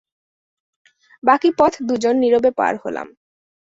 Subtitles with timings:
[1.23, 3.07] বাকি পথ দু জন নীরবে পার হলাম!